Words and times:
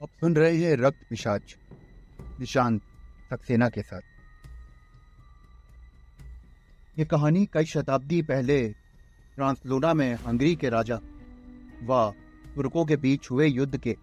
अब 0.00 0.08
सुन 0.20 0.36
रहे 0.36 0.56
हैं 0.56 0.76
रक्त 0.76 0.98
पिशाच 1.10 1.56
निशांत 2.40 2.82
सक्सेना 3.30 3.68
के 3.68 3.82
साथ। 3.82 4.00
ये 6.98 7.04
कहानी 7.04 7.44
कई 7.46 7.64
शताब्दी 7.64 8.22
पहले 8.22 8.68
ट्रांसलोना 9.34 9.94
में 9.94 10.14
हंगरी 10.14 10.54
के 10.56 10.68
राजा 10.68 10.96
व 11.82 12.12
तुर्कों 12.54 12.84
के 12.84 12.96
बीच 12.96 13.30
हुए 13.30 13.46
युद्ध 13.46 13.76
के 13.76 13.96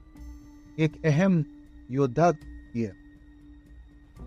एक 0.79 1.05
अहम 1.05 1.43
योद्धा 1.91 2.31
की 2.31 2.81
है 2.81 2.93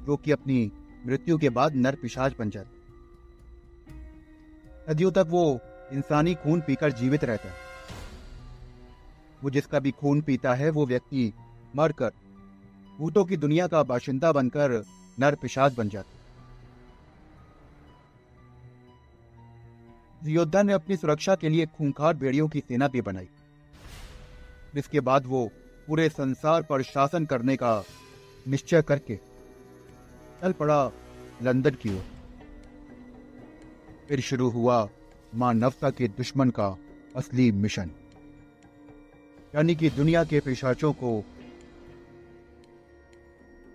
जो 0.07 0.17
कि 0.17 0.33
अपनी 0.33 0.73
मृत्यु 1.07 1.39
के 1.39 1.49
बाद 1.51 1.75
नर 1.75 1.95
पिशाच 1.95 2.35
बन 2.39 2.51
जाते 2.51 2.79
सदियों 4.87 5.11
तक 5.11 5.27
वो 5.29 5.61
इंसानी 5.93 6.35
खून 6.35 6.61
पीकर 6.61 6.93
जीवित 6.93 7.25
रहता 7.25 7.49
है। 7.49 7.55
वो 9.43 9.51
जिसका 9.51 9.79
भी 9.79 9.91
खून 9.91 10.21
पीता 10.21 10.55
है, 10.55 10.71
वो 10.71 10.87
व्यक्ति 10.87 11.33
मरकर 11.77 12.13
भूतों 12.99 13.25
की 13.25 13.37
दुनिया 13.37 13.67
का 13.67 13.83
बाशिंदा 13.83 14.33
बनकर 14.33 14.83
नर 15.19 15.35
पिशाच 15.35 15.75
बन 15.75 15.89
जाता। 15.89 16.19
योद्धा 20.23 20.63
ने 20.63 20.73
अपनी 20.73 20.97
सुरक्षा 20.97 21.35
के 21.35 21.49
लिए 21.49 21.67
खूंखार 21.69 22.15
भेड़ियों 22.17 22.49
की 22.49 22.61
सेना 22.61 22.89
भी 22.89 23.01
बनाई 23.01 23.29
इसके 24.77 25.01
बाद 25.01 25.27
वो 25.27 25.51
पूरे 25.89 26.09
संसार 26.09 26.63
पर 26.63 26.83
शासन 26.83 27.25
करने 27.27 27.57
का 27.57 27.83
निश्चय 28.49 28.83
करके 28.83 29.17
चल 30.43 30.53
पड़ा 30.53 30.91
लंदन 31.43 31.75
की 31.75 31.95
ओर। 31.95 32.05
फिर 34.09 34.21
शुरू 34.21 34.49
हुआ 34.51 34.89
मानवता 35.35 35.91
के 35.91 36.09
दुश्मन 36.09 36.51
का 36.51 36.69
असली 37.17 37.51
मिशन, 37.55 37.91
यानी 39.55 39.75
कि 39.75 39.91
दुनिया 39.91 40.25
के 40.25 40.41
पिशाचों 40.41 40.93
को 40.93 41.11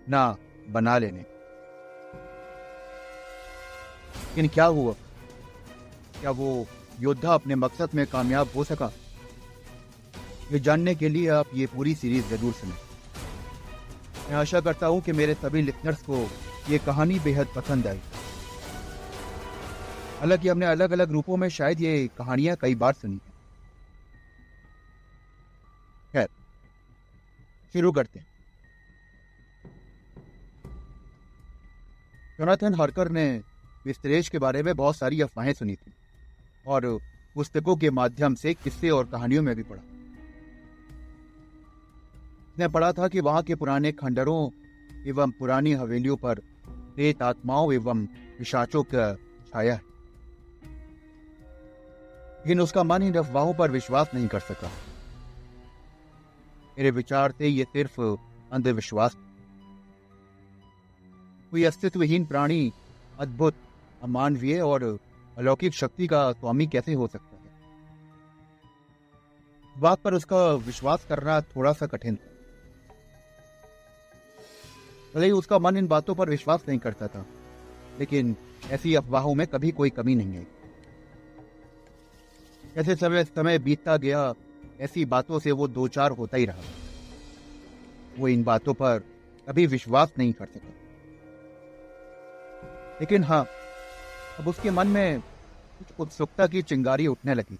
ना 0.08 0.36
बना 0.70 0.98
लेने। 0.98 1.20
लेकिन 4.28 4.48
क्या 4.48 4.64
हुआ? 4.66 4.92
क्या 6.20 6.30
वो 6.30 6.66
योद्धा 7.00 7.34
अपने 7.34 7.54
मकसद 7.54 7.94
में 7.94 8.06
कामयाब 8.06 8.50
हो 8.56 8.64
सका? 8.64 8.90
ये 10.52 10.58
जानने 10.60 10.94
के 10.94 11.08
लिए 11.08 11.28
आप 11.28 11.46
ये 11.54 11.66
पूरी 11.66 11.94
सीरीज़ 11.94 12.26
ज़रूर 12.26 12.52
सुने। 12.52 12.74
मैं 14.28 14.36
आशा 14.36 14.60
करता 14.60 14.86
हूँ 14.86 15.00
कि 15.00 15.12
मेरे 15.12 15.34
सभी 15.34 15.62
लिसनर्स 15.62 16.02
को 16.02 16.26
ये 16.70 16.78
कहानी 16.78 17.18
बेहद 17.18 17.48
पसंद 17.56 17.86
आई। 17.86 18.00
हालाँकि 20.20 20.48
हमने 20.48 20.66
अलग 20.66 20.92
अलग 20.92 21.10
रूपों 21.12 21.36
में 21.36 21.48
शायद 21.48 21.80
ये 21.80 22.08
कहानियाँ 22.18 22.56
कई 22.56 22.74
बार 22.74 22.92
सुनी 22.92 23.14
है। 23.14 23.34
खैर, 26.12 26.28
शुरू 27.74 27.92
करते 27.92 28.18
हैं। 28.18 28.26
जोनाथन 32.38 32.74
हार्कर 32.74 33.08
ने 33.08 33.42
विस्तरेश 33.86 34.28
के 34.28 34.38
बारे 34.38 34.62
में 34.62 34.76
बहुत 34.76 34.96
सारी 34.96 35.20
अफवाहें 35.20 35.52
सुनी 35.52 35.74
थी 35.74 35.92
और 36.66 37.00
पुस्तकों 37.34 37.76
के 37.76 37.90
माध्यम 37.90 38.34
से 38.34 38.54
किस्से 38.54 38.90
और 38.90 39.06
कहानियों 39.06 39.42
में 39.42 39.56
भी 39.56 39.62
पढ़ा। 39.62 39.82
ने 42.58 42.68
पढ़ा 42.68 42.92
था 42.92 43.08
कि 43.08 43.20
वहाँ 43.20 43.42
के 43.42 43.54
पुराने 43.54 43.92
खंडरों 43.92 44.50
एवं 45.06 45.30
पुरानी 45.30 45.72
हवेलियों 45.72 46.16
पर 46.16 46.38
प्रेत 46.68 47.22
आत्माओं 47.22 47.72
एवं 47.72 48.06
पिशाचों 48.06 48.82
का 48.82 49.14
छाया 49.14 49.74
है। 49.74 49.80
लेकिन 52.38 52.60
उसका 52.60 52.82
मन 52.82 53.02
इन 53.02 53.14
अफवाहों 53.14 53.54
पर 53.54 53.70
विश्वास 53.70 54.10
नहीं 54.14 54.28
कर 54.28 54.40
सका। 54.40 54.70
मेरे 56.78 56.90
विचार 56.90 57.34
से 57.38 57.48
ये 57.48 57.64
सिर्फ़ 57.64 58.00
अंधविश्वास 58.52 59.16
कोई 61.52 61.64
अस्तित्वहीन 61.64 62.24
प्राणी, 62.24 62.72
अद्भुत, 63.18 63.54
अमानवीय 64.02 64.60
और 64.60 64.98
अलौकिक 65.36 65.74
शक्ति 65.74 66.06
का 66.06 66.32
स्वामी 66.32 66.66
कैसे 66.66 66.92
हो 66.92 67.06
सकता 67.06 67.36
है? 67.36 67.44
बात 69.76 70.00
पर 70.00 70.14
उसका 70.14 70.46
विश्वास 70.52 71.04
करना 71.08 71.40
थोड़ा 71.40 71.72
सा 71.72 71.86
कठिन 71.86 72.16
था 72.16 72.34
भले 75.14 75.26
ही 75.26 75.32
उसका 75.32 75.58
मन 75.58 75.76
इन 75.76 75.86
बातों 75.86 76.14
पर 76.14 76.30
विश्वास 76.30 76.64
नहीं 76.68 76.78
करता 76.78 77.06
था, 77.06 77.24
लेकिन 77.98 78.36
ऐसी 78.70 78.94
अफवाहों 78.94 79.34
में 79.34 79.46
कभी 79.46 79.70
कोई 79.70 79.90
कमी 79.90 80.14
नहीं 80.14 80.36
आई। 80.36 80.46
जैसे 82.76 82.96
समय 82.96 83.24
समय 83.24 83.58
बीतता 83.58 83.96
गया, 83.96 84.34
ऐसी 84.80 85.04
बातों 85.04 85.38
से 85.38 85.52
वो 85.52 85.68
दो 85.68 85.88
चार 85.88 86.10
होता 86.10 86.36
ही 86.36 86.44
रहा। 86.44 86.62
वो 88.18 88.28
इन 88.28 88.42
बातों 88.44 88.74
पर 88.74 89.02
कभी 89.48 89.66
विश्वास 89.66 90.12
नहीं 90.18 90.32
कर 90.32 90.46
सका। 90.46 90.85
लेकिन 93.00 93.24
हाँ 93.24 93.46
अब 94.38 94.48
उसके 94.48 94.70
मन 94.70 94.86
में 94.86 95.20
कुछ 95.78 95.86
उत्सुकता 96.00 96.46
की 96.46 96.62
चिंगारी 96.62 97.06
उठने 97.06 97.34
लगी। 97.34 97.58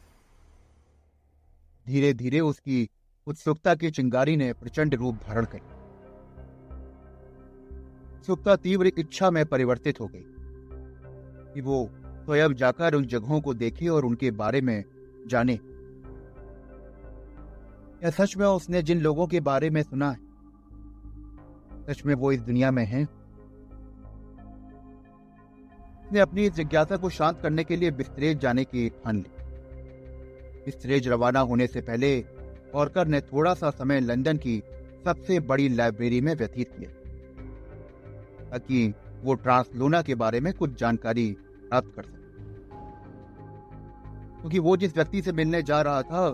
धीरे 1.86 2.12
धीरे 2.12 2.40
उसकी 2.40 2.90
उत्सुकता 3.26 3.74
की 3.74 3.90
चिंगारी 3.90 4.36
ने 4.36 4.52
प्रचंड 4.52 4.94
रूप 4.94 5.14
धारण 5.14 5.44
कर। 5.44 5.58
उत्सुकता 8.16 8.56
तीव्र 8.56 8.86
इच्छा 8.86 9.30
में 9.30 9.46
परिवर्तित 9.46 10.00
हो 10.00 10.06
गई 10.06 10.24
कि 11.54 11.60
वो 11.60 11.90
स्वयं 12.24 12.54
जाकर 12.54 12.94
उन 12.94 13.06
जगहों 13.06 13.40
को 13.40 13.54
देखे 13.54 13.88
और 13.88 14.04
उनके 14.04 14.30
बारे 14.30 14.60
में 14.60 14.84
जाने। 15.26 15.54
या 18.04 18.10
सच 18.10 18.36
में 18.36 18.46
उसने 18.46 18.82
जिन 18.82 19.00
लोगों 19.00 19.26
के 19.26 19.40
बारे 19.40 19.70
में 19.70 19.82
सुना 19.82 20.10
है? 20.10 20.18
सच 21.84 22.02
में 22.06 22.14
वो 22.14 22.32
इस 22.32 22.40
दुनिया 22.40 22.70
में 22.70 22.84
हैं? 22.84 23.15
ने 26.12 26.20
अपनी 26.20 26.48
जिज्ञासा 26.50 26.96
को 26.96 27.10
शांत 27.10 27.40
करने 27.40 27.64
के 27.64 27.76
लिए 27.76 27.90
बिस्तरेज 27.90 28.38
जाने 28.38 28.64
की 28.64 28.88
ठान 28.88 29.16
ली। 29.16 29.30
बिस्तरेज 30.66 31.08
रवाना 31.08 31.40
होने 31.40 31.66
से 31.66 31.80
पहले 31.80 32.24
ऑर्कर 32.74 33.06
ने 33.06 33.20
थोड़ा 33.20 33.54
सा 33.54 33.70
समय 33.70 34.00
लंदन 34.00 34.36
की 34.36 34.62
सबसे 35.04 35.40
बड़ी 35.40 35.68
लाइब्रेरी 35.68 36.20
में 36.20 36.34
व्यतीत 36.34 36.70
किया, 36.72 36.90
ताकि 38.50 38.94
वो 39.22 39.34
ट्रांसलोना 39.34 40.02
के 40.02 40.14
बारे 40.14 40.40
में 40.40 40.52
कुछ 40.52 40.78
जानकारी 40.80 41.36
प्राप्त 41.68 41.92
कर 41.96 42.02
सके। 42.02 42.24
क्योंकि 44.40 44.58
वो 44.58 44.76
जिस 44.76 44.96
व्यक्ति 44.96 45.22
से 45.22 45.32
मिलने 45.32 45.62
जा 45.62 45.80
रहा 45.82 46.02
था, 46.02 46.28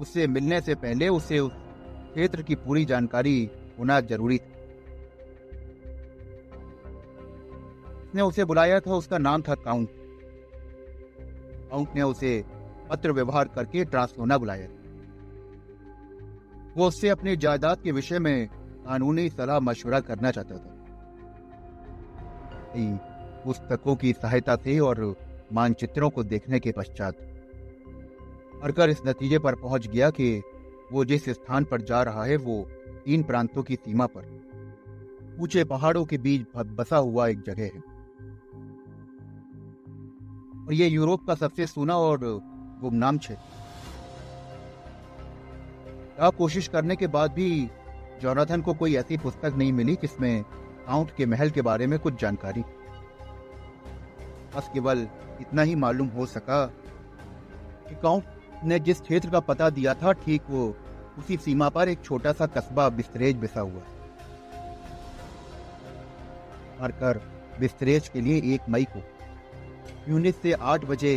उससे 0.00 0.26
मिलने 0.26 0.60
से 0.60 0.74
पहले 0.74 1.08
उसे 1.08 1.38
उस 1.38 1.52
क्षेत्र 1.52 2.42
की 2.42 2.54
पूरी 2.54 2.84
जानकारी 2.84 3.50
होना 3.78 4.00
ज़रूरी 4.00 4.38
था। 4.38 4.59
उसने 8.10 8.22
उसे 8.22 8.44
बुलाया 8.44 8.78
था 8.80 8.94
उसका 8.94 9.18
नाम 9.18 9.42
था 9.42 9.54
काउंट। 9.54 9.88
काउंट 11.70 11.88
ने 11.94 12.02
उसे 12.02 12.44
पत्र 12.90 13.12
व्यवहार 13.12 13.48
करके 13.48 13.84
ट्रांसलोना 13.84 14.38
बुलाया। 14.38 14.66
वो 16.76 16.86
उससे 16.88 17.08
अपनी 17.08 17.36
जायदाद 17.36 17.80
के 17.80 17.92
विषय 17.92 18.18
में 18.18 18.48
कानूनी 18.86 19.28
सलाह 19.28 19.60
मशवरा 19.60 20.00
करना 20.00 20.30
चाहता 20.30 20.56
था। 20.56 20.76
पुस्तकों 23.44 23.94
की 23.96 24.12
सहायता 24.12 24.56
से 24.56 24.78
और 24.78 25.14
मानचित्रों 25.52 26.10
को 26.10 26.22
देखने 26.24 26.60
के 26.60 26.72
पश्चात 26.72 27.14
अरकर 28.62 28.90
इस 28.90 29.00
नतीजे 29.06 29.38
पर 29.38 29.54
पहुँच 29.54 29.86
गया 29.86 30.10
कि 30.10 30.42
वो 30.92 31.04
जिस 31.04 31.28
स्थान 31.28 31.64
पर 31.64 31.80
जा 31.82 32.02
रहा 32.02 32.24
है, 32.24 32.36
वो 32.36 32.66
तीन 33.04 33.22
प्रांतों 33.22 33.62
की 33.62 33.74
सीमा 33.74 34.06
पर। 34.06 35.38
ऊँचे 35.40 35.64
पहाड़ों 35.64 36.04
के 36.04 36.18
बीच 36.18 36.46
बसा 36.56 36.96
हुआ 36.96 37.28
एक 37.28 37.40
जगह 37.40 37.62
है। 37.62 37.89
और 40.70 40.74
ये 40.74 40.86
यूरोप 40.86 41.26
का 41.26 41.34
सबसे 41.34 41.66
सुना 41.66 41.94
और 41.98 42.18
गुमनाम 42.80 43.18
क्षेत्र। 43.18 43.50
कोशिश 46.38 46.68
करने 46.68 46.96
के 46.96 47.06
बाद 47.06 47.32
भी 47.32 47.48
जोनाथन 48.22 48.60
को 48.62 48.74
कोई 48.74 48.94
ऐसी 48.96 49.16
पुस्तक 49.18 49.54
नहीं 49.56 49.72
मिली 49.72 49.94
जिसमें 50.02 50.42
काउंट 50.42 51.10
के 51.16 51.26
महल 51.26 51.50
के 51.50 51.62
बारे 51.62 51.86
में 51.86 51.98
कुछ 51.98 52.20
जानकारी? 52.20 52.62
बस 54.54 54.70
केवल 54.74 55.06
इतना 55.40 55.62
ही 55.62 55.74
मालूम 55.74 56.08
हो 56.08 56.26
सका 56.28 56.64
कि 57.88 57.94
काउंट 58.02 58.24
ने 58.64 58.78
जिस 58.78 59.00
क्षेत्र 59.00 59.30
का 59.30 59.40
पता 59.42 59.70
दिया 59.70 59.94
था, 59.94 60.12
ठीक 60.14 60.42
वो 60.50 60.76
उसी 61.18 61.36
सीमा 61.36 61.68
पर 61.68 61.88
एक 61.88 62.04
छोटा 62.04 62.32
सा 62.32 62.46
कस्बा 62.46 62.88
बिस्तरेज 62.88 63.36
बिसा 63.36 63.60
हुआ 63.60 63.82
मारकर 66.80 67.14
बिस्तरेज 67.60 68.08
के 68.08 68.20
लिए 68.20 68.36
एक 68.54 68.60
मई 68.68 68.84
को 68.84 69.00
यूनिट 70.08 70.34
से 70.34 70.52
आठ 70.52 70.84
बजे 70.84 71.14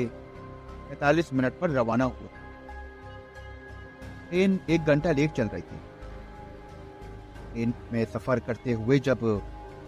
पैतालीस 0.90 1.34
मिनट 1.34 1.60
पर 1.60 1.70
रवाना 1.70 2.04
हुआ। 2.06 2.28
ट्रेन 4.30 4.60
एक 4.70 4.82
घंटा 4.84 5.12
लेट 5.12 5.32
चल 5.32 5.48
रही 5.48 5.62
थी। 5.62 5.80
ट्रेन 7.44 7.74
में 7.94 8.04
सफ़र 8.06 8.40
करते 8.40 8.74
हुए 8.74 9.00
जब 9.00 9.24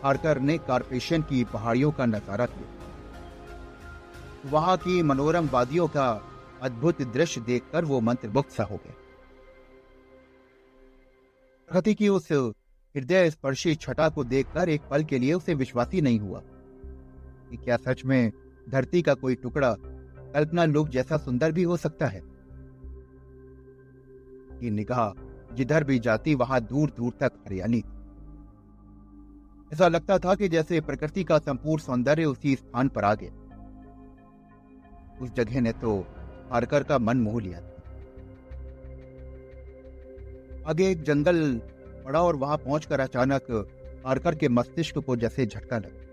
हारकर 0.04 0.40
ने 0.40 0.58
कारपेशन 0.58 1.22
की 1.22 1.44
पहाड़ियों 1.44 1.92
का 1.92 2.06
नज़ारा 2.06 2.46
किया, 2.46 2.68
वहाँ 4.52 4.78
की 4.78 5.02
मनोरम 5.04 5.50
वादियों 5.50 5.88
का 5.88 6.08
अद्भुत 6.62 7.02
दृश्य 7.04 7.42
देखकर 7.42 7.86
वो 7.86 8.00
मंत्रमुग्ध 8.02 8.50
सा 8.50 8.64
हो 8.64 8.76
गया 8.76 8.94
प्रकृति 11.70 11.94
की 11.94 12.10
उस 12.10 12.32
हृदय 12.32 13.30
स्पर्शी 13.30 13.76
छटा 13.76 14.08
को 14.10 14.24
देखकर 14.24 14.70
एक 14.70 14.82
पल 14.82 15.04
के 15.04 15.20
लिए 15.20 15.34
उसे 15.34 15.54
विश्वास 15.54 15.94
नहीं 15.94 16.20
हुआ 16.20 16.42
कि 17.50 17.58
क्या 17.58 17.78
सच 17.78 18.04
में 18.06 18.32
धरती 18.70 19.02
का 19.02 19.14
कोई 19.14 19.36
टुकड़ा 19.36 19.76
कल्पना 20.34 20.66
लोक 20.66 20.90
जैसा 20.90 21.18
सुंदर 21.18 21.52
भी 21.52 21.64
हो 21.64 21.78
सकता 21.78 22.08
है। 22.08 22.22
कि 24.60 24.72
निगाह 24.72 25.22
जिधर 25.56 25.84
भी 25.84 26.00
जाती, 26.00 26.36
वहाँ 26.36 26.62
दूर 26.62 26.90
दूर 26.90 27.14
तक 27.20 27.32
हरियाली 27.48 27.84
ऐसा 29.74 29.88
लगता 29.88 30.18
था 30.18 30.36
कि 30.36 30.50
जैसे 30.50 30.82
प्रकृति 30.82 31.24
का 31.24 31.38
संपूर्ण 31.38 31.82
सौंदर्य 31.82 32.26
उसी 32.26 32.56
स्थान 32.56 32.90
पर 32.90 33.04
आ 33.04 33.16
गया। 33.16 33.32
उस 35.22 35.32
जगह 35.32 35.62
ने 35.62 35.72
तो 35.72 36.06
हारकर 36.52 36.84
का 36.84 36.98
मन 36.98 37.18
मोह 37.18 37.42
लिया 37.42 37.62
था। 37.62 37.72
आगे 40.70 40.92
एक 40.92 41.04
जंगल 41.04 41.62
पड़ा 42.06 42.22
और 42.22 42.36
वहाँ 42.36 42.58
पहुंचकर 42.58 43.00
अचानक 43.00 43.70
हारकर 44.06 44.36
के 44.36 44.50
मस्तिष्क 44.50 44.98
को 44.98 45.16
जैसे 45.16 45.46
झटका 45.46 45.78
लगा। 45.78 46.05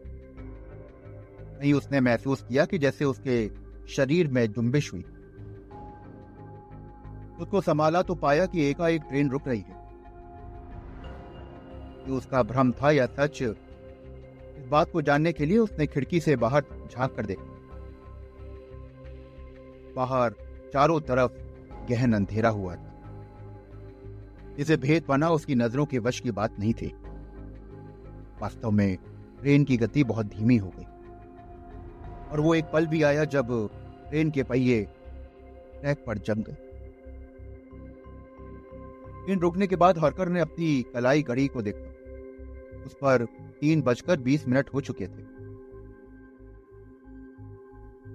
नहीं 1.63 1.75
उसने 1.75 2.01
महसूस 2.01 2.43
किया 2.43 2.65
कि 2.65 2.79
जैसे 2.79 3.05
उसके 3.05 3.51
शरीर 3.89 4.29
में 4.29 4.53
जुम्बिश 4.53 4.93
हुई। 4.93 5.03
उसको 7.41 7.61
संभाला 7.61 8.03
तो 8.03 8.15
पाया 8.15 8.47
कि 8.47 8.65
एकाएक 8.65 9.03
ट्रेन 9.03 9.31
रुक 9.31 9.49
रही 9.49 9.61
है। 9.61 9.83
कि 12.07 12.13
उसका 12.13 12.43
भ्रम 12.43 12.73
था 12.73 12.91
या 12.91 13.07
सच, 13.07 13.43
इस 13.43 14.67
बात 14.71 14.91
को 14.93 15.03
जानने 15.03 15.33
के 15.33 15.47
लिए 15.47 15.59
उसने 15.59 15.87
खिड़की 15.87 16.21
से 16.21 16.37
बाहर 16.37 16.65
झाँक 16.93 17.15
कर 17.15 17.27
देखा। 17.27 17.45
बाहर 19.97 20.31
चारों 20.73 21.01
तरफ़ 21.01 21.33
गहन 21.89 22.13
अंधेरा 22.13 22.49
हुआ 22.49 22.75
था। 22.75 22.95
इसे 24.59 24.77
भेद 24.77 25.03
पाना 25.03 25.31
उसकी 25.31 25.55
नज़रों 25.55 25.87
के 25.87 25.99
वश 25.99 26.21
की 26.21 26.31
बात 26.31 26.59
नहीं 26.59 26.75
थी। 26.75 26.95
वास्तव 28.43 28.71
में 28.71 28.97
ट्रेन 29.41 29.65
की 29.65 29.77
गति 29.77 30.05
बहुत 30.05 30.27
धीमी 30.27 30.57
हो 30.57 30.69
गई। 30.69 30.85
और 32.33 32.41
वो 32.41 32.55
एक 32.55 32.65
पल 32.73 32.87
भी 32.87 33.03
आया 33.03 33.25
जब 33.25 33.71
ट्रेन 34.09 34.31
के 34.31 34.43
पहिए 34.43 34.83
ट्रैक 35.81 36.05
पर 36.07 36.19
जम 36.19 36.35
गए। 36.35 36.57
ट्रेन 39.25 39.39
रुकने 39.39 39.67
के 39.67 39.77
बाद 39.77 39.99
हरकर 39.99 40.29
ने 40.29 40.41
अपनी 40.41 40.83
कलाई 40.83 41.23
घड़ी 41.23 41.47
को 41.49 41.63
देखा। 41.63 41.89
उस 42.87 42.95
पर 42.95 43.25
तीन 43.61 43.83
बजकर 43.83 44.21
बीस 44.21 44.49
मिनट 44.49 44.69
हो 44.75 44.81
चुके 44.81 45.07
थे। 45.07 45.23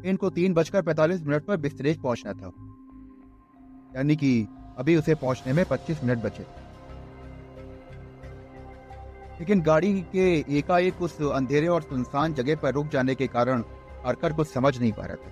ट्रेन 0.01 0.15
को 0.15 0.29
तीन 0.29 0.53
बजकर 0.53 0.81
पैंतालीस 0.81 1.21
मिनट 1.21 1.43
पर 1.43 1.57
बिस्तरेज 1.57 2.01
पहुँचना 2.01 2.33
था। 2.33 2.51
यानी 3.95 4.15
कि 4.15 4.47
अभी 4.77 4.95
उसे 4.95 5.15
पहुँचने 5.15 5.53
में 5.53 5.65
पच्चीस 5.65 6.03
मिनट 6.03 6.23
बचे। 6.23 6.43
लेकिन 9.39 9.61
गाड़ी 9.61 10.01
के 10.01 10.45
एकाएक 10.57 11.01
उस 11.01 11.21
अंधेरे 11.21 11.67
और 11.67 11.81
सुनसान 11.81 12.33
जगह 12.33 12.55
पर 12.55 12.73
रुक 12.73 12.87
जाने 12.87 13.15
के 13.15 13.27
कारण 13.27 13.63
हरकर 14.07 14.33
कुछ 14.33 14.47
समझ 14.47 14.77
नहीं 14.79 14.91
पा 14.91 15.05
रहा 15.05 15.15
था। 15.15 15.31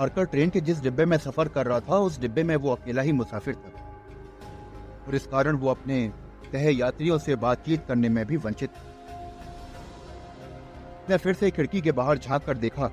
हरकर 0.00 0.24
ट्रेन 0.24 0.50
के 0.50 0.60
जिस 0.60 0.80
डिब्बे 0.82 1.04
में 1.04 1.16
सफ़र 1.18 1.48
कर 1.48 1.66
रहा 1.66 1.80
था, 1.80 1.96
उस 1.96 2.20
डिब्बे 2.20 2.42
में 2.42 2.56
वो 2.56 2.70
अकेला 2.70 3.02
ही 3.02 3.12
मुसाफिर 3.12 3.54
था। 3.54 3.70
और 5.06 5.14
इस 5.14 5.26
कारण 5.26 5.56
वो 5.56 5.68
अपने 5.68 6.12
सह 6.52 6.68
यात्रियों 6.70 7.18
से 7.18 7.36
बातचीत 7.36 7.84
करने 7.88 8.08
में 8.08 8.24
भी 8.26 8.36
वंचित 8.36 8.70
मैं 11.10 11.16
फिर 11.16 11.34
से 11.34 11.50
खिड़की 11.50 11.80
के 11.80 11.92
बाहर 11.92 12.18
झाँक 12.18 12.44
कर 12.44 12.56
देखा, 12.56 12.90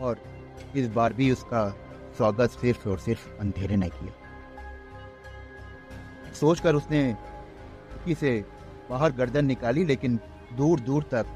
और 0.00 0.18
इस 0.76 0.88
बार 0.88 1.12
भी 1.12 1.30
उसका 1.30 1.68
स्वागत 2.16 2.50
सिर्फ़ 2.50 2.88
और 2.88 2.98
सिर्फ़ 2.98 3.28
अंधेरे 3.40 3.76
ने 3.76 3.88
किया। 3.88 4.12
सोचकर 6.34 6.74
उसने 6.74 7.02
खिड़की 7.12 8.14
से 8.14 8.44
बाहर 8.90 9.12
गर्दन 9.12 9.44
निकाली, 9.44 9.84
लेकिन 9.84 10.18
दूर 10.52 10.80
दूर 10.80 11.02
तक 11.02 11.26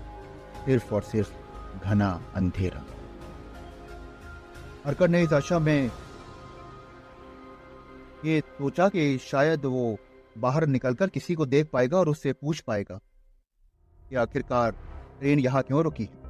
सिर्फ़ 0.65 0.95
और 0.95 1.03
सिर्फ़ 1.03 1.33
घना 1.81 2.23
अंधेरा। 2.35 2.85
हरकर 4.87 5.09
ने 5.09 5.23
इस 5.23 5.33
आशा 5.33 5.59
में 5.59 5.91
ये 8.25 8.41
सोचा 8.41 8.89
कि 8.89 9.19
शायद 9.19 9.65
वो 9.65 9.99
बाहर 10.39 10.67
निकलकर 10.67 11.09
किसी 11.09 11.35
को 11.35 11.47
देख 11.47 11.71
पाएगा 11.73 11.99
और 11.99 12.09
उससे 12.09 12.33
पूछ 12.33 12.61
पाएगा 12.61 13.01
कि 14.09 14.17
आखिरकार 14.17 14.71
ट्रेन 15.19 15.39
यहाँ 15.39 15.63
क्यों 15.63 15.83
रुकी 15.83 16.05
है। 16.05 16.23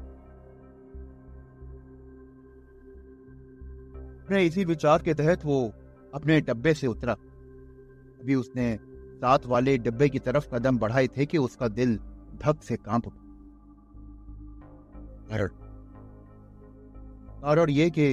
अपने 4.24 4.44
इसी 4.46 4.64
विचार 4.64 5.02
के 5.02 5.14
तहत 5.14 5.44
वो 5.44 5.72
अपने 6.14 6.40
डब्बे 6.40 6.74
से 6.74 6.86
उतरा। 6.86 7.12
अभी 7.12 8.34
उसने 8.34 8.78
साथ 9.16 9.38
वाले 9.46 9.78
डब्बे 9.78 10.08
की 10.08 10.18
तरफ़ 10.18 10.48
कदम 10.54 10.78
बढ़ाए 10.78 11.06
थे 11.06 11.26
कि 11.26 11.38
उसका 11.38 11.68
दिल 11.68 11.96
धक 12.34 12.62
से 12.62 12.76
काँप 12.76 13.06
कारण 15.32 15.48
कारण 17.42 17.70
ये 17.70 17.88
कि 17.90 18.06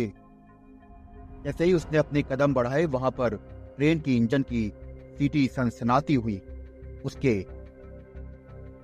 जैसे 1.44 1.66
ही 1.66 1.74
उसने 1.74 1.98
अपने 1.98 2.21
कदम 2.21 2.54
बढ़ाए, 2.54 2.86
वहाँ 2.86 3.12
पर 3.12 3.36
ट्रेन 3.77 4.00
की 4.00 4.16
इंजन 4.18 4.42
की 4.42 4.62
सीटी 5.18 5.48
सनसनाती 5.48 6.16
हुई, 6.16 6.38
उसके 7.06 7.33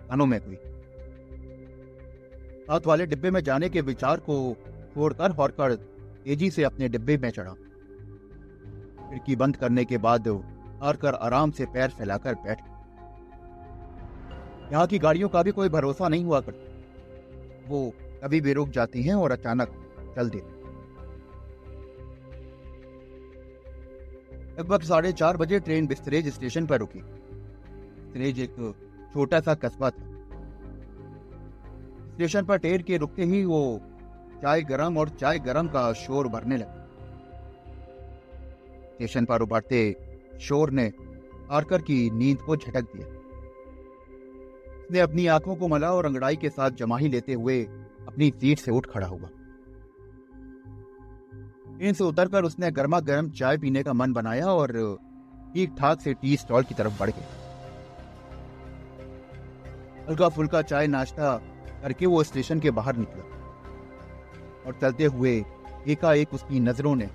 कानों 0.09 0.25
में 0.25 0.37
हुई। 0.45 0.57
साथ 2.65 2.87
वाले 2.87 3.05
डिब्बे 3.05 3.31
में 3.31 3.41
जाने 3.43 3.69
के 3.69 3.81
विचार 3.81 4.19
को 4.19 4.37
छोड़कर 4.93 5.31
हॉरकर 5.31 5.75
तेज़ी 5.75 6.49
से 6.51 6.63
अपने 6.63 6.89
डिब्बे 6.89 7.17
में 7.17 7.29
चढ़ा। 7.29 7.53
खिड़की 9.09 9.35
बंद 9.35 9.55
करने 9.55 9.85
के 9.85 9.97
बाद 9.97 10.27
हारकर 10.81 11.13
आराम 11.23 11.51
से 11.51 11.65
पैर 11.65 11.89
फैलाकर 11.89 12.35
बैठ 12.35 12.59
यहाँ 14.71 14.87
की 14.87 14.99
गाड़ियों 14.99 15.29
का 15.29 15.43
भी 15.43 15.51
कोई 15.51 15.69
भरोसा 15.69 16.07
नहीं 16.07 16.23
हुआ 16.25 16.39
करता। 16.41 17.69
वो 17.69 17.91
कभी 18.23 18.41
भी 18.41 18.53
रुक 18.53 18.69
जाती 18.69 19.03
हैं 19.03 19.15
और 19.15 19.31
अचानक 19.31 19.69
चल 20.15 20.29
देती 20.29 20.53
लगभग 24.59 24.81
साढ़े 24.81 25.11
चार 25.11 25.37
बजे 25.37 25.59
ट्रेन 25.59 25.87
बिस्तरेज 25.87 26.27
स्टेशन 26.33 26.65
पर 26.65 26.79
रुकी। 26.79 26.99
बिस्तरेज 26.99 28.39
एक 28.39 28.55
छोटा 29.13 29.39
सा 29.39 29.53
कस्बा 29.53 29.89
था। 29.89 30.05
स्टेशन 32.13 32.45
पर 32.45 32.57
टेर 32.57 32.81
के 32.81 32.97
रुकते 32.97 33.23
ही 33.23 33.43
वो 33.45 33.81
चाय 34.41 34.61
गरम 34.61 34.97
और 34.97 35.09
चाय 35.09 35.39
गरम 35.39 35.67
का 35.67 35.91
शोर 35.93 36.27
भरने 36.27 36.57
लगा। 36.57 36.87
स्टेशन 38.93 39.25
पर 39.25 39.41
उभरते 39.41 39.81
शोर 40.41 40.71
ने 40.71 40.91
आरकर 41.51 41.81
की 41.81 42.09
नींद 42.11 42.41
को 42.41 42.55
झटक 42.55 42.83
दिया। 42.95 43.07
उसने 44.79 44.99
अपनी 44.99 45.27
आँखों 45.27 45.55
को 45.55 45.67
मला 45.67 45.91
और 45.93 46.05
अंगड़ाई 46.05 46.35
के 46.35 46.49
साथ 46.49 46.71
जमाही 46.71 47.07
लेते 47.07 47.33
हुए 47.33 47.63
अपनी 48.07 48.29
सीट 48.31 48.59
से 48.59 48.71
उठ 48.71 48.85
खड़ा 48.85 49.07
हुआ। 49.07 49.29
ट्रेन 51.77 51.93
से 51.93 52.03
उतरकर 52.03 52.43
उसने 52.43 52.71
गर्मा 52.71 52.99
गर्म 52.99 53.29
चाय 53.29 53.57
पीने 53.57 53.83
का 53.83 53.93
मन 53.93 54.13
बनाया 54.13 54.47
और 54.47 54.71
ठीक 55.53 55.75
ठाक 55.79 56.01
से 56.01 56.13
टी 56.13 56.37
स्टॉल 56.37 56.63
की 56.63 56.75
तरफ़ 56.75 56.99
बढ़ 56.99 57.09
गया। 57.09 57.27
हल्का 60.09 60.29
फुल्का 60.29 60.61
चाय 60.61 60.87
नाश्ता 60.87 61.35
करके 61.81 62.05
वो 62.05 62.23
स्टेशन 62.23 62.59
के 62.59 62.71
बाहर 62.71 62.97
निकला 62.97 63.23
और 64.65 64.77
चलते 64.81 65.05
हुए 65.05 65.33
एकाएक 65.87 66.33
उसकी 66.33 66.59
नज़रों 66.59 66.95
ने 66.95 67.09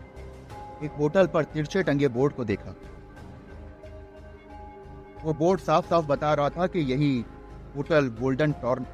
एक 0.84 0.92
होटल 0.98 1.26
पर 1.26 1.44
तिरछे 1.44 1.82
टंगे 1.82 2.08
बोर्ड 2.08 2.32
को 2.32 2.44
देखा। 2.44 2.74
वो 5.24 5.32
बोर्ड 5.34 5.60
साफ़ 5.60 5.88
साफ़ 5.88 6.06
बता 6.06 6.32
रहा 6.34 6.50
था 6.50 6.66
कि 6.66 6.80
यही 6.92 7.24
होटल 7.76 8.08
गोल्डन 8.20 8.52
टॉर्न 8.52 8.86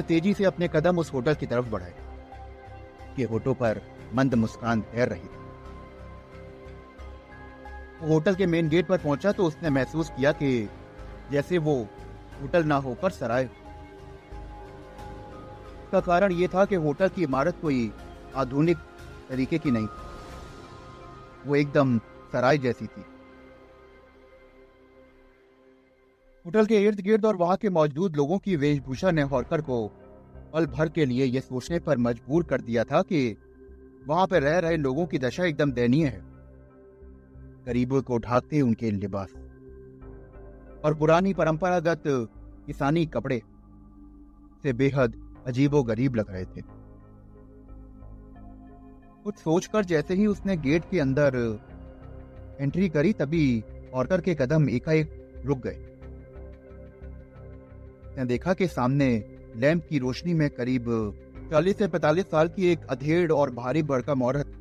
तेज़ी 0.00 0.34
से 0.34 0.44
अपने 0.44 0.68
कदम 0.68 0.98
उस 0.98 1.12
होटल 1.12 1.34
की 1.34 1.46
तरफ़ 1.46 1.66
बढ़ाए, 1.66 1.94
के 3.16 3.22
होटों 3.22 3.54
पर 3.54 3.80
मंद 4.14 4.34
मुस्कान 4.34 4.80
तैर 4.80 5.08
रही 5.08 5.20
थी। 5.20 5.40
वो 8.00 8.08
होटल 8.08 8.34
के 8.34 8.46
मेन 8.46 8.68
गेट 8.68 8.86
पर 8.86 8.98
पहुँचा 8.98 9.32
तो 9.32 9.44
उसने 9.44 9.70
महसूस 9.70 10.10
किया 10.10 10.32
कि 10.32 10.68
जैसे 11.30 11.58
वो 11.58 11.74
होटल 12.42 12.64
ना 12.64 12.76
होकर 12.76 13.10
सराय 13.10 13.48
का 15.92 16.00
कारण 16.00 16.32
यह 16.32 16.48
था 16.48 16.64
कि 16.64 16.74
होटल 16.74 17.08
की 17.08 17.22
इमारत 17.22 17.58
कोई 17.62 17.90
आधुनिक 18.36 18.76
तरीके 19.28 19.58
की 19.58 19.70
नहीं 19.70 19.88
वो 21.46 21.56
एकदम 21.56 21.98
सराय 22.32 22.58
जैसी 22.58 22.86
थी। 22.86 23.04
होटल 26.44 26.66
के 26.66 26.78
इर्द 26.78 27.00
गिर्द 27.00 27.24
और 27.26 27.36
वहाँ 27.36 27.56
के 27.56 27.70
मौजूद 27.70 28.16
लोगों 28.16 28.38
की 28.38 28.54
वेशभूषा 28.56 29.10
ने 29.10 29.22
हॉर्कर 29.22 29.60
को 29.60 29.86
पल 30.52 30.66
भर 30.66 30.88
के 30.88 31.04
लिए 31.06 31.24
यह 31.24 31.40
सोचने 31.40 31.78
पर 31.78 31.98
मजबूर 31.98 32.44
कर 32.44 32.60
दिया 32.60 32.84
था 32.84 33.02
कि 33.02 33.36
वहाँ 34.06 34.26
पर 34.26 34.42
रह 34.42 34.58
रहे 34.58 34.76
लोगों 34.76 35.06
की 35.06 35.18
दशा 35.18 35.44
एकदम 35.44 35.72
दयनीय 35.72 36.06
है। 36.06 36.20
गरीबों 37.66 38.00
को 38.02 38.18
ढाकते 38.18 38.60
उनके 38.60 38.90
लिबास 38.90 39.32
और 40.84 40.94
पुरानी 40.94 41.34
परंपरागत 41.34 42.02
किसानी 42.06 43.06
कपड़े 43.06 43.40
से 44.64 44.72
बेहद 44.72 45.14
अजीबो 45.46 45.82
गरीब 45.82 46.14
लग 46.14 46.30
रहे 46.30 46.44
थे। 46.46 46.62
कुछ 49.24 49.36
सोचकर 49.36 49.84
जैसे 49.84 50.14
ही 50.14 50.26
उसने 50.26 50.56
गेट 50.56 50.90
के 50.90 51.00
अंदर 51.00 51.38
एंट्री 52.60 52.88
करी 52.88 53.12
तभी 53.12 53.62
ऑर्कर 53.94 54.20
के 54.20 54.34
कदम 54.34 54.68
एकाएक 54.70 55.42
रुक 55.46 55.58
गए। 55.58 55.88
ने 58.18 58.24
देखा 58.24 58.54
कि 58.54 58.66
सामने 58.66 59.24
लैंप 59.56 59.86
की 59.90 59.98
रोशनी 59.98 60.34
में 60.34 60.50
करीब 60.50 60.84
चालीस 61.50 61.78
से 61.78 61.88
पैतालीस 61.88 62.24
साल 62.24 62.48
की 62.48 62.72
एक 62.72 62.84
अधेड़ 62.84 63.32
और 63.32 63.50
भारी 63.50 63.82
भड़कम 63.82 64.22
औरत 64.22 64.52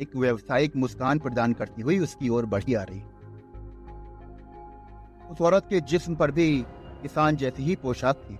एक 0.00 0.16
व्यवसायिक 0.16 0.76
मुस्कान 0.76 1.18
प्रदान 1.18 1.52
करती 1.52 1.82
हुई 1.82 1.98
उसकी 1.98 2.28
ओर 2.28 2.46
बढ़ी 2.46 2.74
आ 2.74 2.82
रही। 2.82 3.02
उस 5.30 5.40
औरत 5.40 5.66
के 5.70 5.80
जिस्म 5.80 6.14
पर 6.14 6.30
भी 6.30 6.64
किसान 7.02 7.36
जैसी 7.36 7.62
ही 7.62 7.76
पोशाक 7.76 8.16
थी। 8.16 8.34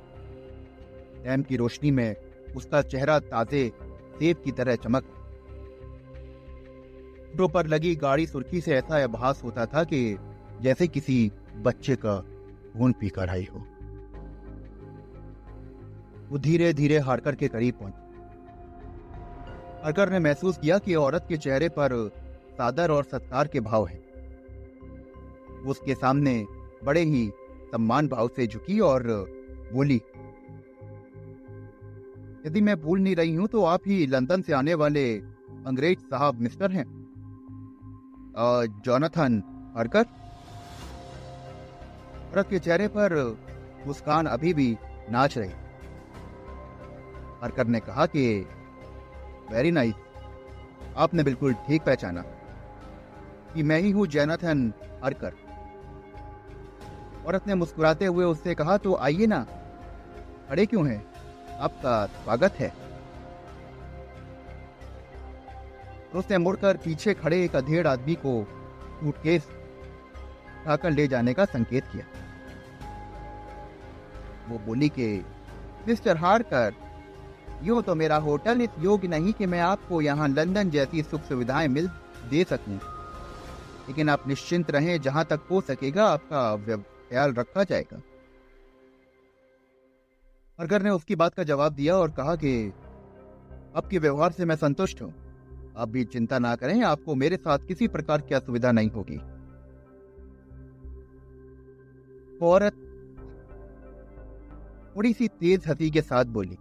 लैंप 1.28 1.46
की 1.46 1.56
रोशनी 1.56 1.90
में 1.90 2.16
उसका 2.56 2.82
चेहरा 2.82 3.18
ताजे 3.18 3.72
सेब 4.18 4.36
की 4.44 4.52
तरह 4.52 4.76
चमक। 4.76 5.04
पर 7.54 7.66
लगी 7.66 7.96
गाड़ी 7.96 8.26
सुर्खी 8.26 8.60
से 8.60 8.74
ऐसा 8.74 9.04
आभास 9.04 9.40
होता 9.44 9.66
था 9.66 9.84
कि 9.84 10.18
जैसे 10.62 10.86
किसी 10.86 11.32
बच्चे 11.56 11.96
का 11.96 12.20
खून 12.78 12.92
पीकर 12.92 13.28
आई 13.28 13.48
हो। 13.54 13.66
वो 16.30 16.38
धीरे 16.38 16.72
धीरे 16.72 16.98
हारकर 16.98 17.34
के 17.34 17.48
करीब 17.48 17.74
पहुँची। 17.74 18.02
हरकर 19.84 20.10
ने 20.10 20.18
महसूस 20.18 20.58
किया 20.58 20.78
कि 20.78 20.94
औरत 20.94 21.26
के 21.28 21.36
चेहरे 21.36 21.68
पर 21.68 21.92
सादर 22.52 22.90
और 22.90 23.04
सत्कार 23.04 23.46
के 23.46 23.60
भाव 23.60 23.86
हैं। 23.86 24.02
उसके 25.66 25.94
सामने 25.94 26.44
बड़े 26.84 27.00
ही 27.02 27.30
सम्मान 27.72 28.08
भाव 28.08 28.28
से 28.28 28.46
झुकी 28.46 28.78
और 28.82 29.02
बोली, 29.72 30.00
यदि 32.46 32.60
मैं 32.60 32.76
भूल 32.80 33.00
नहीं 33.00 33.16
रही 33.16 33.34
हूँ 33.34 33.46
तो 33.48 33.64
आप 33.64 33.80
ही 33.86 34.06
लंदन 34.06 34.42
से 34.42 34.52
आने 34.52 34.74
वाले 34.74 35.04
अंग्रेज़ 35.66 35.98
साहब 36.00 36.40
मिस्टर 36.40 36.70
हैं। 36.70 36.84
Jonathan 38.84 39.42
Harker? 39.76 40.04
औरत 42.26 42.46
के 42.50 42.58
चेहरे 42.58 42.88
पर 42.88 43.14
मुस्कान 43.86 44.26
अभी 44.26 44.54
भी 44.54 44.76
नाच 45.10 45.38
रही। 45.38 45.63
हरकर 47.42 47.66
ने 47.66 47.80
कहा 47.80 48.06
कि 48.06 48.46
वेरी 49.52 49.70
नाइस 49.70 49.94
आपने 50.96 51.22
बिल्कुल 51.22 51.54
ठीक 51.54 51.82
पहचाना 51.82 52.22
कि 53.54 53.62
मैं 53.62 53.80
ही 53.80 53.90
हूँ 53.90 54.06
जैनाथन 54.06 54.72
हरकर 55.04 55.32
औरत 57.26 57.46
ने 57.46 57.54
मुस्कुराते 57.54 58.06
हुए 58.06 58.24
उससे 58.24 58.54
कहा 58.54 58.76
तो 58.76 58.96
आइए 58.96 59.26
ना। 59.26 59.46
खड़े 60.48 60.66
क्यों 60.66 60.88
हैं? 60.88 61.14
आपका 61.58 62.06
स्वागत 62.06 62.52
है. 62.52 62.72
उसने 66.14 66.38
मुड़कर 66.38 66.76
पीछे 66.76 67.14
खड़े 67.14 67.44
एक 67.44 67.56
अधेड़ 67.56 67.86
आदमी 67.86 68.14
को 68.14 68.46
सूटकेस 69.00 69.46
उठाकर 69.46 70.90
ले 70.90 71.08
जाने 71.08 71.34
का 71.34 71.44
संकेत 71.44 71.84
किया। 71.92 72.06
वो 74.48 74.58
बोली 74.58 74.88
कि, 74.88 75.24
मिस्टर 75.88 76.16
हारकर 76.16 76.74
यूँ 77.64 77.82
तो 77.82 77.94
मेरा 77.94 78.16
होटल, 78.16 78.60
इस 78.60 78.70
योग्य 78.78 79.08
नहीं 79.08 79.32
कि 79.32 79.46
मैं 79.46 79.60
आपको 79.60 80.00
यहाँ 80.00 80.28
लंदन 80.28 80.70
जैसी 80.70 81.02
सुख 81.02 81.20
सुविधाएँ 81.20 81.68
मिल 81.68 81.88
दे 82.30 82.44
सकूँ। 82.44 82.76
लेकिन 83.88 84.08
आप 84.08 84.28
निश्चिंत 84.28 84.70
रहें, 84.70 85.00
जहाँ 85.00 85.24
तक 85.24 85.40
हो 85.50 85.60
सकेगा, 85.60 86.06
आपका 86.06 86.56
ख्याल 86.76 87.32
रखा 87.32 87.64
जाएगा। 87.64 88.02
हरकर 90.60 90.82
ने 90.82 90.90
उसकी 90.90 91.16
बात 91.16 91.34
का 91.34 91.42
जवाब 91.42 91.72
दिया 91.72 91.96
और 91.96 92.10
कहा 92.10 92.36
कि, 92.36 92.72
आपके 93.76 93.98
व्यवहार 93.98 94.32
से 94.32 94.44
मैं 94.44 94.56
संतुष्ट 94.56 95.02
हूँ। 95.02 95.14
आप 95.76 95.88
भी 95.88 96.04
चिंता 96.04 96.38
ना 96.38 96.56
करें, 96.56 96.82
आपको 96.82 97.14
मेरे 97.14 97.36
साथ 97.36 97.58
किसी 97.58 97.88
प्रकार 97.88 98.20
की 98.20 98.34
असुविधा 98.34 98.72
नहीं 98.72 98.90
होगी। 98.90 99.16
औरत 102.42 102.72
थोड़ी 104.96 105.12
सी 105.12 105.28
तेज 105.28 105.66
हँसी 105.66 105.90
के 105.90 106.02
साथ 106.02 106.24
बोली 106.24 106.58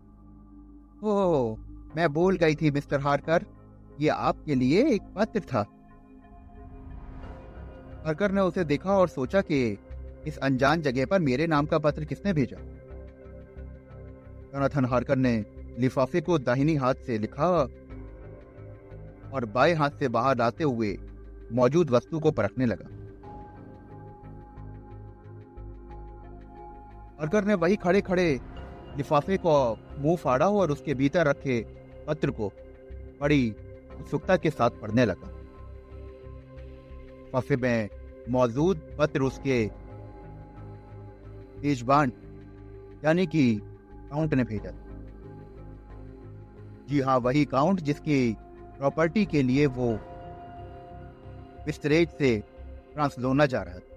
ओ 1.04 1.56
मैं 1.96 2.14
बोल 2.14 2.38
गई 2.38 2.56
थी, 2.56 2.72
मिस्टर 2.72 3.00
हारकर। 3.00 3.46
ये 4.02 4.10
आपके 4.10 4.56
लिए 4.56 4.88
एक 4.90 5.02
पत्र 5.16 5.40
था। 5.40 5.66
हारकर 8.06 8.32
ने 8.32 8.42
उसे 8.42 8.64
देखा 8.64 8.98
और 8.98 9.08
सोचा 9.08 9.42
कि 9.42 9.78
इस 10.28 10.38
अनजान 10.38 10.82
जगह 10.82 11.06
पर 11.06 11.20
मेरे 11.20 11.48
नाम 11.48 11.66
का 11.66 11.80
पत्र 11.80 12.06
किसने 12.06 12.34
भेजा? 12.34 12.58
जोनाथन 14.54 14.86
हारकर 14.86 15.16
ने 15.16 15.46
लिफाफे 15.80 16.22
को 16.22 16.38
दाहिनी 16.40 16.76
हाथ 16.76 16.94
से 16.94 17.18
लिखा 17.18 17.50
और 19.34 19.46
बाएँ 19.46 19.74
हाथ 19.74 19.90
से 19.90 20.08
बाहर 20.08 20.38
लाते 20.38 20.64
हुए 20.64 20.98
मौजूद 21.54 21.90
वस्तु 21.90 22.20
को 22.20 22.32
परखने 22.32 22.66
लगा। 22.66 22.86
अरकर 27.20 27.46
ने 27.46 27.54
वही 27.54 27.76
खड़े 27.76 28.02
खड़े 28.02 28.40
लिफाफे 28.98 29.38
को 29.38 29.54
मुँह 30.00 30.16
फाड़ा 30.16 30.50
और 30.50 30.72
उसके 30.72 30.94
भीतर 30.94 31.26
रखे 31.28 31.60
पत्र 32.08 32.32
को 32.32 32.52
बड़ी 33.22 33.56
उत्सुकता 34.00 34.38
के 34.38 34.50
साथ 34.50 34.70
पढ़ने 34.70 35.06
लगा। 35.06 35.28
लिफाफे 37.18 37.56
में 37.56 37.90
मौजूद 38.30 38.82
पत्र 39.00 39.22
उसके 39.22 39.68
तेजबान 41.62 42.12
यानी 43.06 43.28
कि 43.28 43.56
काउंट 44.12 44.34
ने 44.34 44.44
भेजा 44.44 44.72
जी 46.90 47.00
हाँ 47.00 47.18
वही 47.18 47.46
काउंट 47.46 47.80
जिसकी 47.80 48.34
प्रॉपर्टी 48.78 49.26
के 49.26 49.42
लिए 49.44 49.66
वो 49.66 49.92
विस्तरेज 51.66 52.10
से 52.10 52.38
ट्रांसलोना 52.94 53.46
जा 53.46 53.62
रहा 53.62 53.80
था। 53.80 53.92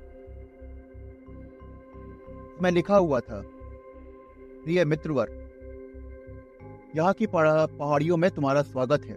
में 2.62 2.70
लिखा 2.70 2.96
हुआ 2.96 3.20
था 3.20 3.42
प्रिय 4.66 4.84
मित्रवर, 4.84 5.28
यहाँ 6.96 7.12
की 7.12 7.26
पहाड़ियों 7.28 8.16
में 8.16 8.30
तुम्हारा 8.30 8.62
स्वागत 8.62 9.04
है। 9.04 9.16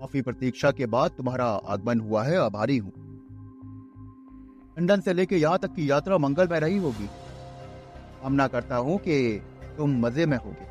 काफ़ी 0.00 0.22
प्रतीक्षा 0.22 0.70
के 0.70 0.86
बाद 0.86 1.10
तुम्हारा 1.10 1.44
आगमन 1.44 2.00
हुआ 2.00 2.22
है, 2.24 2.36
आभारी 2.36 2.78
हूँ। 2.78 2.92
लंदन 4.76 5.00
से 5.00 5.12
लेकर 5.12 5.36
यहाँ 5.36 5.58
तक 5.58 5.74
की 5.74 5.90
यात्रा 5.90 6.18
मंगल 6.18 6.48
में 6.48 6.58
रही 6.60 6.78
होगी। 6.78 7.06
कामना 8.22 8.46
करता 8.48 8.76
हूँ 8.78 8.98
कि 8.98 9.40
तुम 9.76 9.96
मज़े 10.00 10.26
में 10.26 10.36
होगे। 10.38 10.66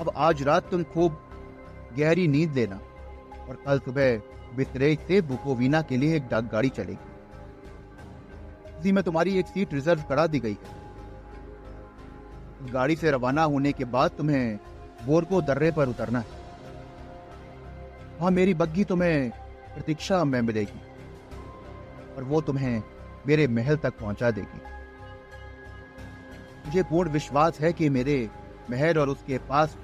अब 0.00 0.12
आज 0.18 0.42
रात 0.42 0.70
तुम 0.70 0.82
खूब 0.92 1.18
गहरी 1.98 2.28
नींद 2.28 2.54
लेना 2.54 2.80
और 3.48 3.62
कल 3.66 3.78
सुबह 3.80 4.16
बिस्तरेज 4.56 4.98
से 5.08 5.20
बुकोवीना 5.24 5.82
के 5.82 5.96
लिए 5.96 6.16
एक 6.16 6.28
डाक 6.28 6.52
गाड़ी 6.52 6.68
चलेगी 6.70 7.12
में 8.92 9.04
तुम्हारी 9.04 9.38
एक 9.38 9.46
सीट 9.48 9.74
रिज़र्व 9.74 10.02
करा 10.08 10.26
दी 10.26 10.38
गई 10.40 10.56
है। 10.62 10.83
गाड़ी 12.72 12.96
से 12.96 13.10
रवाना 13.10 13.42
होने 13.42 13.72
के 13.72 13.84
बाद 13.84 14.10
तुम्हें 14.10 14.58
बोरको 15.06 15.40
दर्रे 15.42 15.70
पर 15.70 15.88
उतरना 15.88 16.18
है। 16.18 16.42
वहाँ 18.18 18.30
मेरी 18.30 18.54
बग्घी 18.54 18.84
तुम्हें 18.84 19.30
प्रतीक्षा 19.74 20.22
में 20.24 20.40
मिलेगी 20.40 20.80
और 22.16 22.24
वो 22.24 22.40
तुम्हें 22.40 22.82
मेरे 23.26 23.46
महल 23.48 23.76
तक 23.76 23.98
पहुँचा 23.98 24.30
देगी। 24.30 24.60
मुझे 26.66 26.82
पूर्ण 26.82 27.10
विश्वास 27.10 27.60
है 27.60 27.72
कि 27.72 27.88
मेरे 27.88 28.30
महल 28.70 28.98
और 28.98 29.08
उसके 29.08 29.38
पास 29.48 29.76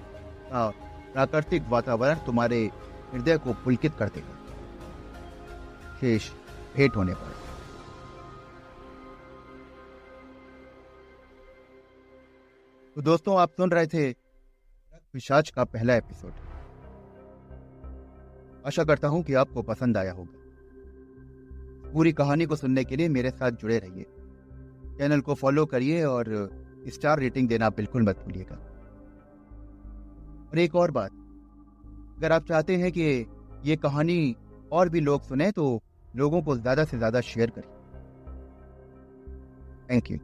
का 0.53 0.69
प्राकृतिक 1.13 1.63
वातावरण 1.69 2.19
तुम्हारे 2.27 2.71
हृदय 3.13 3.39
को 3.39 3.53
पुलकित 3.65 3.93
कर 3.99 4.09
देगा 4.09 4.37
शेष 6.01 6.31
भेंट 6.77 6.97
होने 6.97 7.15
पर 7.15 7.35
तो 12.97 13.03
दोस्तों, 13.03 13.37
आप 13.39 13.51
सुन 13.51 13.71
रहे 13.71 13.87
थे 13.87 14.13
पिशाच 15.15 15.51
का 15.51 15.65
पहला 15.65 15.95
एपिसोड। 15.95 16.33
आशा 18.67 18.85
करता 18.85 19.09
हूँ 19.09 19.23
कि 19.23 19.35
आपको 19.35 19.63
पसंद 19.63 19.97
आया 19.97 20.13
होगा। 20.13 21.91
पूरी 21.93 22.13
कहानी 22.13 22.47
को 22.47 22.57
सुनने 22.57 22.85
के 22.85 22.97
लिए 22.97 23.09
मेरे 23.09 23.31
साथ 23.31 23.51
जुड़े 23.53 23.79
रहिए। 23.79 24.07
चैनल 24.99 25.21
को 25.21 25.35
फॉलो 25.35 25.65
करिए 25.67 26.03
और 26.05 26.51
स्टार 26.89 27.19
रेटिंग 27.19 27.49
देना 27.49 27.69
बिल्कुल 27.71 28.03
मत 28.03 28.19
भूलिएगा। 28.19 28.57
और 30.51 30.59
एक 30.59 30.75
और 30.75 30.91
बात, 30.91 31.11
अगर 32.19 32.33
आप 32.33 32.47
चाहते 32.47 32.77
हैं 32.77 32.91
कि 32.93 33.27
ये 33.65 33.77
कहानी 33.77 34.37
और 34.73 34.89
भी 34.89 35.01
लोग 35.01 35.23
सुने 35.23 35.51
तो 35.53 35.81
लोगों 36.17 36.43
को 36.43 36.57
ज़्यादा 36.57 36.85
से 36.85 36.99
ज़्यादा 36.99 37.21
शेयर 37.23 37.51
करिए। 37.51 37.79
Thank 39.91 40.11
you 40.11 40.19